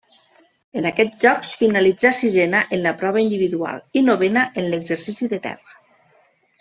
[0.79, 5.79] En aquests Jocs finalitzà sisena en la prova individual i novena en l'exercici de terra.